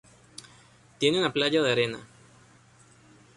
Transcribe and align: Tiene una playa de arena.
Tiene 0.97 1.19
una 1.19 1.31
playa 1.31 1.61
de 1.61 1.71
arena. 1.71 1.99